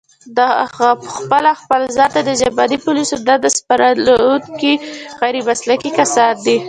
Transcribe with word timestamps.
دغه 0.37 0.89
پخپله 1.05 1.51
خپل 1.61 1.81
ځان 1.95 2.09
ته 2.15 2.19
د 2.23 2.29
ژبني 2.41 2.77
پوليسو 2.85 3.15
دنده 3.27 3.49
سپارونکي 3.57 4.73
غير 5.19 5.35
مسلکي 5.47 5.89
کسان 5.99 6.33
دي 6.45 6.57